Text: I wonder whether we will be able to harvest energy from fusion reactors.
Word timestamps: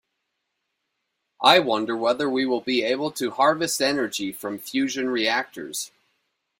I 1.43 1.59
wonder 1.59 1.95
whether 1.95 2.27
we 2.27 2.43
will 2.47 2.61
be 2.61 2.81
able 2.81 3.11
to 3.11 3.29
harvest 3.29 3.83
energy 3.83 4.31
from 4.31 4.57
fusion 4.57 5.11
reactors. 5.11 5.91